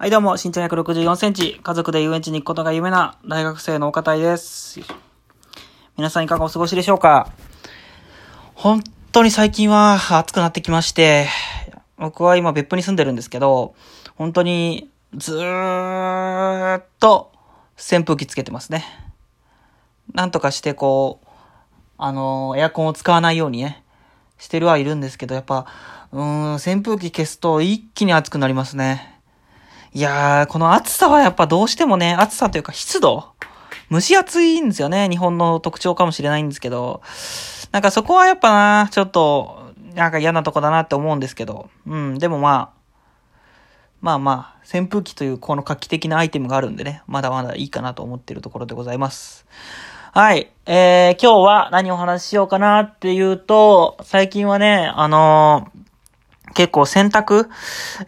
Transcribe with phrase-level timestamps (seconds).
[0.00, 4.78] はい、どうも、身長164センチ、家族で遊園地に行くことが夢な大学生の岡田です。
[5.96, 7.32] 皆さんいかがお過ごしでしょうか？
[8.54, 11.26] 本当に最近は暑くなってきまして、
[11.96, 13.74] 僕は今別府に住んでるんですけど、
[14.14, 17.32] 本当にずーっと
[17.74, 18.84] 扇風機つけてますね。
[20.14, 21.28] なんとかしてこう、
[21.96, 23.82] あのエアコンを使わないようにね、
[24.38, 25.66] してるはいるんですけど、やっぱ、
[26.12, 29.17] うん、扇風機消すと一気に暑くなりますね。
[29.94, 33.32] いやー、この暑さはやっぱどうしてもね、暑さというか湿度
[33.90, 35.08] 蒸し暑いんですよね。
[35.08, 37.00] 日本の特徴かもしれないんですけど。
[37.72, 41.70] なんかそこはやっぱな、ちょっと、なんか嫌なとこだなって思うんですけど。
[41.86, 42.78] うん、でもまあ、
[44.00, 49.46] まあまあ、扇風機というこの画期的なアイテムがあるんでね、まだまだいいかなと思ってるところでございます。
[50.12, 50.50] はい。
[50.66, 55.77] えー、今日は何をお話ししようかなっていうと、最近はね、あのー
[56.58, 57.48] 結構選択、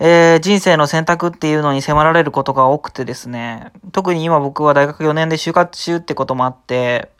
[0.00, 7.12] えー、人生の選択っていうのに迫られることが多くてですね、特に今僕は大学4年で就活中ってこともあって、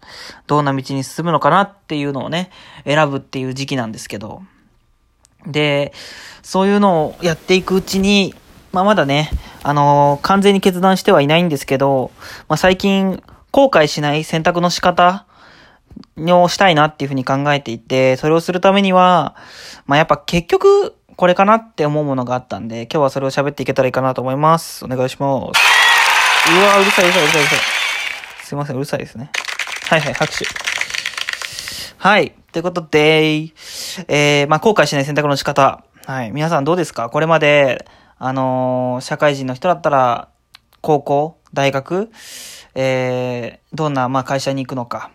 [0.48, 2.50] どんな道に進むのかなっていうのをね、
[2.84, 4.42] 選ぶっていう時期なんですけど。
[5.46, 5.92] で、
[6.42, 8.34] そういうのをやっていくうちに、
[8.72, 9.30] まあまだね、
[9.62, 12.10] あのー完全に決断してはいないんですけど、
[12.48, 15.26] まあ最近、後悔しない選択の仕方
[16.16, 19.36] をしたいなっていうふうに考えていて、それをするためには、
[19.86, 24.86] まあやっぱ結局、これかなって思うものがあったんで、今日はそれを喋っていけたらいいかなと思います。
[24.86, 25.60] お願いします。
[26.50, 27.58] うわうるさいうるさいうるさいうるさい。
[28.42, 29.30] すいません、うるさいですね。
[29.90, 30.46] はいはい、拍手。
[31.98, 32.32] はい。
[32.52, 33.32] ということで、
[34.08, 35.84] えー、まあ、後悔しない選択の仕方。
[36.06, 36.30] はい。
[36.30, 37.10] 皆さんどうですか？
[37.10, 37.86] これまで、
[38.18, 40.30] あのー社会人の人だったら、
[40.80, 42.10] 高校、大学、
[42.74, 45.10] えー、どんな、まあ、会社に行くのか、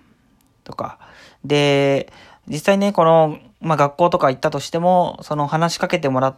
[0.65, 0.99] とか。
[1.43, 2.13] で、
[2.47, 6.37] 実際ね、この、まあ、学校とか行ったとしても、その話しかけてもらっ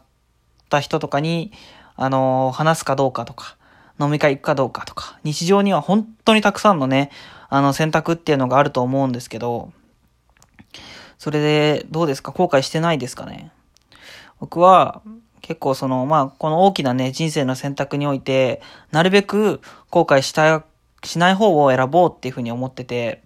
[0.69, 1.51] た人とかに、
[1.95, 3.57] あの話すかどうかとか、
[3.99, 7.11] 飲み会行くかどうかとか、日常には本当にたくさんのね、
[7.49, 9.73] あの選択っていうのがあると思うんですけど、
[11.17, 12.31] それで、どうですか？
[12.31, 13.51] 後悔してないですかね？
[14.39, 15.01] 僕は、
[15.41, 18.61] 結構その、まあ、この大きなね、人生の選択において、
[18.91, 20.63] なるべく後悔した、
[21.03, 23.23] しない方を選ぼうっていうふうに思ってて、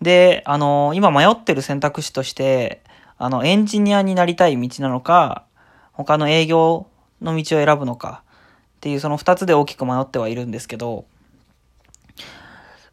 [0.00, 2.81] で、あの、今迷ってる選択肢として、
[3.22, 5.44] あの、エンジニアになりたい道なのか、
[5.92, 6.88] 他の営業
[7.20, 11.04] の道を選ぶのか、っていうその二つで大きく迷ってはいるんですけど、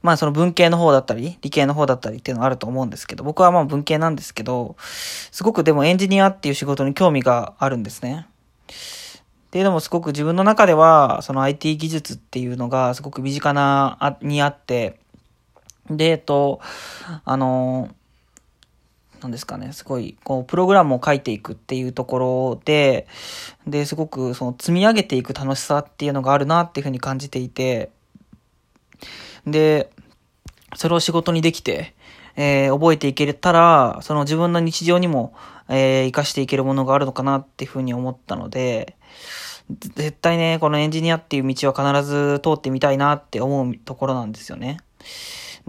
[0.03, 8.27] まあその文系の方だったり、理系の方だったりっていうのはあると思うんですけど、僕はまあ文系なんですけど、すごくでもエンジニアっていう仕事に興味があるんですね。
[8.67, 14.99] っていうのもすごく自分の中では、その IT 技術っていうのがすごく身近な、にあって、
[15.89, 16.61] で、えっと、
[17.25, 17.89] あの、
[19.21, 23.07] なんですかね、すごい、こう、プログラムを書いていくっていうところで、
[23.67, 27.91] で、すごく、その、積み上げていく楽しさっていうのがあるなっていうふうに感じていて、
[29.45, 29.89] で、
[30.75, 31.95] それを仕事にできて、
[32.35, 35.33] えー覚えていけたら、その自分の日常にも、
[35.67, 38.95] えー活かしていけるものがあるのかなっていうふうに思ったので、
[39.69, 44.79] 絶対ね、このエンジニアっていう道は必ず通ってみたいなって思うところなんですよね。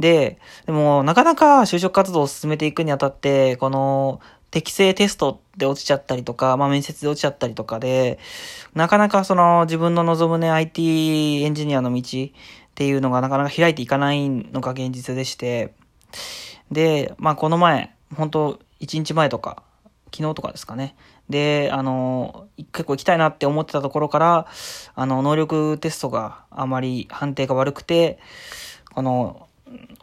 [0.01, 8.19] で、でも、なかなか就職活動を進めていくにあたって、この、適正テストで落ちちゃったりとか、まあ面接で落ちちゃったりとかで、
[8.75, 12.03] なかなかその自分の望むね IT エンジニアの道っ
[12.75, 15.75] ていうのがなかなか開いていかないのが現実でして、
[16.71, 19.63] で、まあこの前、本当1日前とか、
[20.13, 20.97] 昨日とかですかね。
[21.29, 24.47] で、あの、結構行きたいなって思ってたところから、
[24.97, 28.19] あの、能力テストがあまり判定が悪くて、
[28.93, 29.47] この、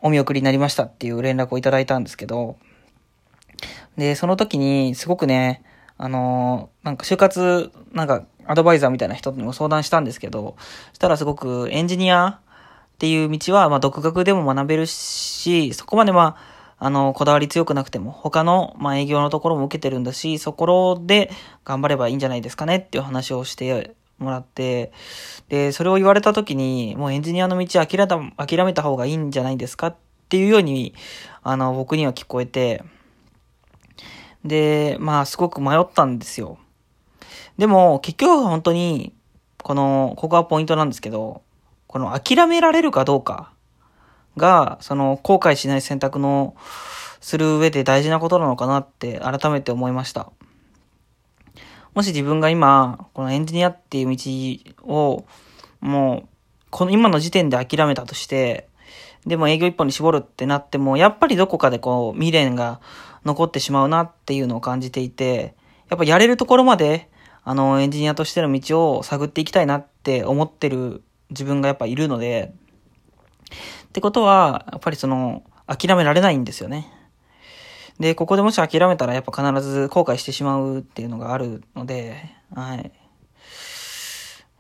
[0.02, 2.58] お見送りになりましたっていう連絡をいただいたんですけど、
[3.98, 5.64] で、その時に、すごくね、
[5.98, 10.56] あのーなんか就活、なんか、アドバイザーみたいな人にも相談したんですけど、
[10.90, 12.40] そしたらすごくエンジニアっ
[12.98, 16.38] ていう道は、まあ、独学でも学べるし、そこまでま
[16.80, 21.32] あ、あの、こだわり強くなくても、他の、まあ、営業のところも受けてるんだし、そこで
[21.66, 24.92] 頑張ればいいんじゃないですかねっていう話をしてもらって、
[25.50, 29.88] で、それを言われた時に、もうエンジニアの道諦めた、諦めた方がいいんじゃないですか？
[29.88, 29.96] っ
[30.30, 30.94] ていうように、
[31.44, 32.84] あの、僕には聞こえて、
[34.44, 36.58] で、まあ、すごく迷ったんですよ。
[37.58, 39.14] でも、結局は本当に、
[39.64, 41.42] この、ここがポイントなんですけど、
[41.88, 43.52] この諦められるかどうか
[44.36, 46.56] が、その、後悔しない選択の、
[47.20, 50.32] する上で大事なことなのかなって改めて思いました。
[51.98, 55.26] もし自分が今、このエンジニアっていう道を、
[55.80, 56.28] もう、
[56.70, 58.70] この今の時点で諦めたとして、
[59.26, 62.82] でも営業一本に絞るってなっても、やっぱりどこかでこう、未練が
[63.26, 65.56] 残ってしまうなっていうのを感じていて、
[65.90, 67.10] やっぱやれるところまで、
[67.44, 71.02] あの、エンジニアとしての道を探っていきたいなって思ってる
[71.32, 72.54] 自分がやっぱいるので、
[73.86, 76.94] ってことは、やっぱりその、諦められないんですよね。
[78.00, 82.92] で、ここでもし諦めたらやっぱ必ず後悔してしまうっていうのがあるので、はい。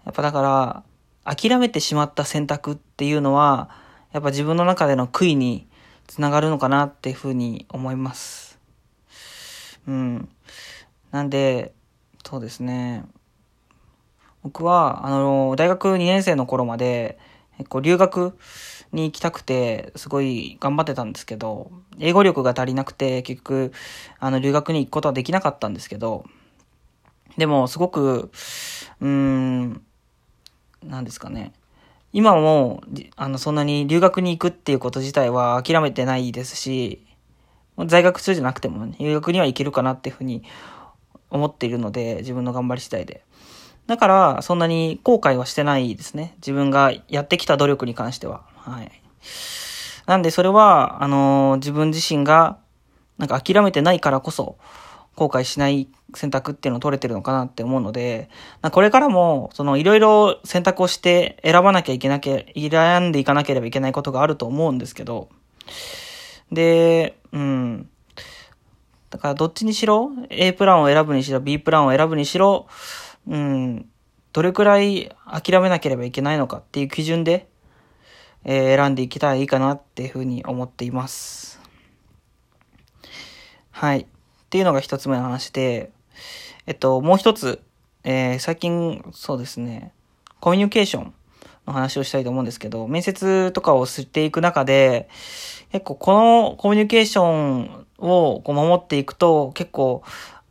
[0.05, 3.69] やっぱだから、諦めてしまった選択っていうのは、
[4.13, 5.67] やっぱ自分の中での悔いに
[6.07, 8.59] つながるのかなっていうふうに思います。
[9.87, 10.29] うん。
[11.11, 11.73] なんで、
[12.25, 13.05] そうですね。
[14.43, 17.19] 僕は、あの、大学2年生の頃まで、
[17.57, 18.37] 結構留学
[18.91, 23.71] に行きたくて、すごい頑張ってたんですけど、英語力が足りなくて、結局、
[24.19, 26.25] あの、留学に行くことはできなかったんですけど、
[27.37, 28.31] でも、すごく、
[29.01, 29.81] うーん、
[30.83, 31.53] なんですかね。
[32.13, 32.81] 今も、
[33.15, 37.05] あの、そんなに留学に行くっていうこと自体は諦めてないですし、
[37.85, 40.43] 在学中じゃなくてもね、留学には行けるかなっていうふうに
[41.29, 43.23] 思っているので、自分の頑張り次第で。
[43.85, 46.33] だから、そんなに後悔はしてないですね。
[46.37, 48.45] 自分がやってきた努力に関しては。
[48.69, 48.91] はい。
[50.05, 52.57] なんで、それは、あのー、自分自身が、
[53.17, 54.57] なんか諦めてないからこそ、
[55.15, 58.29] 後悔しない選択っていうのを取れてるのかなって思うので、
[58.71, 65.29] これからも、そのいろいろ選択をして選ばなきゃいけなきゃ、選んでいかなければいけないことがあると思うんですけど、
[66.51, 67.89] で、うん。
[69.09, 72.67] だからどっちにしろ、A プランを選ぶにしろ、B プランを選ぶにしろ、
[73.27, 73.89] うん、
[74.33, 77.47] どれくらい諦めなければいけないのかっていう基準で、
[78.49, 81.59] えー、選んでいけたらいいかなっていうふうに思っています。
[83.71, 83.99] はい。
[83.99, 84.05] っ
[84.49, 85.91] ていうのが一つ目の話で、
[86.65, 87.61] えっと、もう一つ、
[88.05, 89.91] えー、最近、そうですね、
[90.39, 91.13] コミュニケーション
[91.67, 95.09] の話をしたいと思うんですけど、面接とかをしていく中で、
[95.73, 100.03] 結構このコミュニケーションをこう守っていくと、結構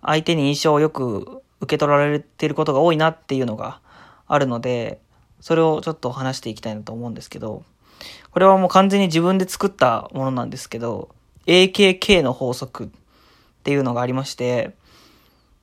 [0.03, 3.81] 相手に印象をよく受け取られてることが多いなっていうのが
[4.27, 5.01] あるので、
[5.41, 7.65] それをちょっと話していきたいなと思うんですけど、
[8.31, 11.09] これはもう完全に自分で作ったものなんですけど、
[11.47, 12.89] AKK の法則っ
[13.63, 14.75] ていうのがありまして、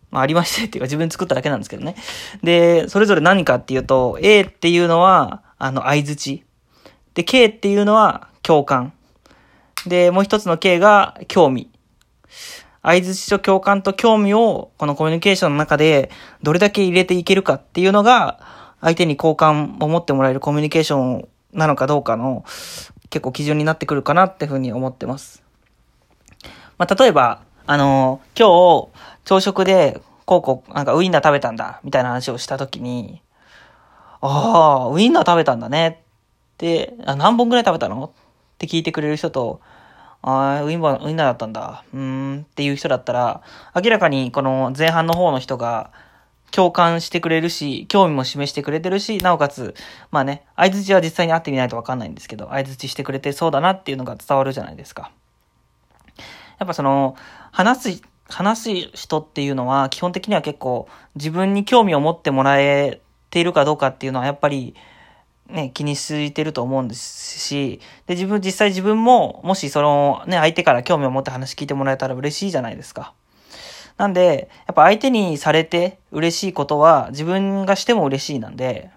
[0.10, 1.96] まあありましてっていうか自分で作っただけなんですけどね。
[2.42, 6.44] で、それぞれ何かっていうと、A っていうのは、あの、合図値。
[7.14, 8.94] で、K っていうのは共感。
[9.86, 11.70] で、もう一つの K が興味。
[12.82, 18.40] 合図値と共感と興味を、このコミュニケーションの中で、どれだけ入れていけるかっていうのが、
[18.82, 22.44] 相手に好感を持ってもらえるコミュニケーションなのかどうかの、
[23.10, 25.44] 結構基準になってくるかなっていうふうに思ってます。
[26.78, 33.22] まあ、例えば、あのー、今日、朝食で、こうこう、なんかウインナー食べたんだ、みたいな話をしたときに、
[34.22, 36.02] ああ、ウインナー食べたんだね。
[36.54, 38.06] って、あ何本くらい食べたの？
[38.06, 38.10] っ
[38.58, 39.60] て聞いてくれる人と、
[40.22, 41.84] ああ、ウインナー、ウインナーだったんだ。
[41.94, 43.42] うーん、っていう人だったら、
[43.76, 45.92] 明らかにこの前半の方の人が
[46.54, 49.74] 共感してくれるし、興味も示してくれてるし、なおかつ、
[50.12, 55.12] まあね、相づちは実際に会ってみないとわかんないんですけど、相づちしてくれてそうだなっていうのが伝わるじゃないですか。
[56.60, 57.16] やっぱその、
[57.52, 63.02] 話す、話す人っていうのは基本的には結構自分に興味を持ってもらえ
[63.32, 64.76] ているかどうかっていうのはやっぱり
[65.50, 73.14] ね、気にしてると思うんですし、で、自分、実際自分も、もしそのね、相手から興味を持って話聞いてもらえたら嬉しいじゃないですか。
[73.98, 78.90] なんで、やっぱ相手にされて嬉しいことは自分がしても嬉しいなんで、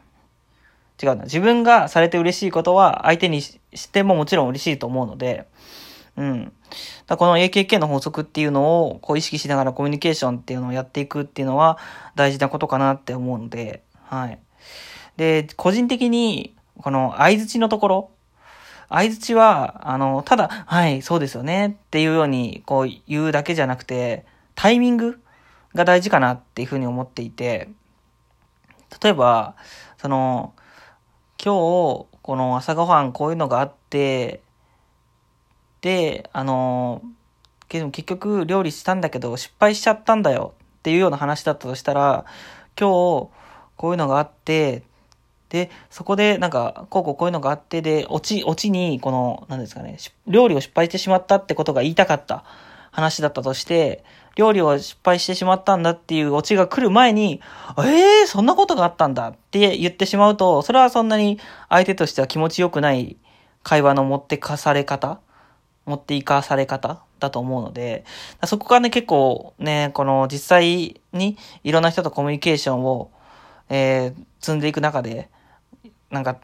[1.02, 1.24] 違うな。
[1.24, 3.58] 自分がされて嬉しいことは相手にし
[3.90, 5.46] てももちろん嬉しいと思うので、
[6.16, 6.52] うん。
[7.06, 11.78] だこの AKK の法則っていうのをこう意識しながらコミュニケーションっていうのをやっていくっていうのは
[12.14, 14.38] 大事なことかなって思うので、はい。
[15.16, 18.10] で、個人的に、この相づちのところ、
[18.88, 24.24] 相づちは、あの、ただ、はい、そうですよねっていうように、こう言うだけじゃなくて、
[24.56, 25.20] タイミング
[25.74, 27.68] が大事かなっていうふうに思っていて、
[29.00, 29.54] 例えば、
[29.98, 30.54] その、
[31.42, 34.40] 今日、この朝ごはんこういうのがあって、
[35.82, 37.02] で、あの、
[37.68, 42.24] 結局料理したんだけど失敗しちゃったんだよっていうような話だったとしたら、
[42.78, 43.30] 今日
[43.76, 44.82] こういうのがあって、
[45.48, 52.44] で、そこでなんか、こうこうこういうのがあって、で、落ち、落ちに、この、何ですかね、料理を失敗してしまったってことが言いたかった。
[52.96, 54.02] 話だったとして、
[54.36, 57.42] 料理を失敗してしまったんだっていうオチが来る前に、
[57.78, 61.38] ええー、そんなことがあったんだって言ってしまうと、それはそんなに
[61.68, 63.18] 相手としては気持ちよくない
[63.62, 65.20] 会話の持ってかされ方
[65.84, 68.04] 持っていかされ方だと思うので、
[68.46, 73.10] そこがね、結構ね、この実際にいろんな人とコミュニケーションを、
[73.68, 75.28] えー、積んでいく中で、
[76.10, 76.38] なんか、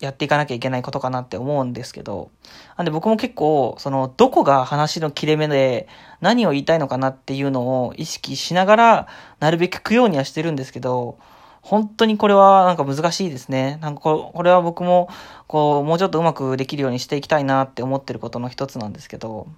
[0.00, 2.30] やっていかなきゃいけないことかなって思うんですけど、
[2.78, 5.88] なんで僕も結構、その、どこが話の切れ目で
[6.20, 9.08] 何を言いたいのかなっていうのを意識しながら、
[9.40, 11.18] なるべく聞くようにはしてるんですけど、
[11.60, 13.78] 本当にこれはなんか難しいですね。
[13.82, 15.10] なんかこれは僕も、
[15.46, 19.48] こう、もうちょっとうまくできるようにしていきたいなって思ってることの一つなんですけど、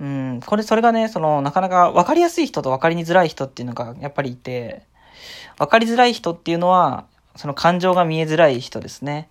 [0.00, 4.86] うん、これ、それがね、その、なかなか分かりやすい人と分かりづらい人っていうのがやっぱりいて、
[5.58, 7.04] 分かりづらい人っていうのは、
[7.36, 9.28] その感情が見えづらい人ですね。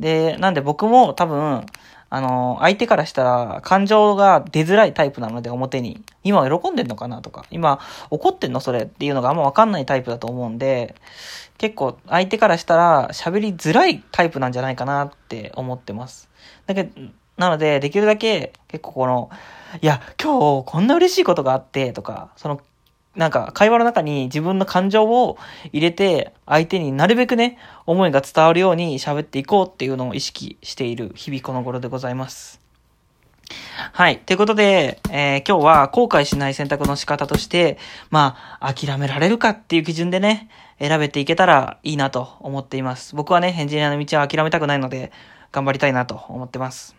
[0.00, 1.64] で、なんで僕も多分、
[2.08, 6.02] あの、相手からしたら感情が出づらいタイプなので表に。
[6.22, 8.60] 今喜んでんのかなとか、今怒ってんの？
[8.60, 10.94] それっていうのがあんまわかんないタイプだと思うんで、
[11.58, 16.28] 結構相手からしたら喋りづらいタイプなんじゃないかなって思ってます。
[16.66, 17.00] だけど、
[17.36, 19.30] なので、できるだけ結構この、
[19.80, 22.60] いや、今日こんな嬉しいことがあってとか、その
[23.16, 25.38] なんか会話の中に自分の感情を
[25.72, 32.60] 入れて相手になるべくね、思いが伝わるように喋っていこうっていうのを意識している日々この頃でございます。
[33.92, 34.18] はい。
[34.18, 37.78] ということで、えー、今日は後悔しない選択の仕方として、
[38.10, 43.14] まあ、諦められるかっていう基準でね、選べていけたらいいなと思っています。
[43.14, 45.12] 僕はね、エンジニアの道は諦めたくないので、
[45.52, 46.96] 頑張りたいなと思ってます。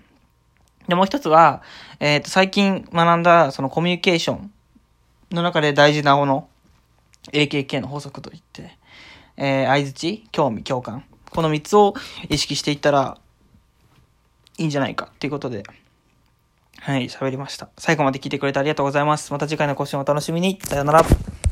[0.88, 1.62] で、もう一つは、
[2.00, 4.52] えっ、ー、と、最近学んだ、そのコミュニケーション
[5.31, 6.50] の中で大事なもの、
[7.34, 8.77] AKK の法則といって、
[9.36, 11.03] えー、相づち、興味、共感。
[11.29, 11.93] この3つを
[12.29, 13.17] 意識していったら
[14.57, 15.63] いいんじゃないかっていうことで、
[16.79, 17.69] はい、喋りました。
[17.77, 19.31] 最後まで聞いてくれてありがとうございます。
[19.31, 20.60] また次回の更新をお楽しみに。
[20.63, 21.38] さよなら。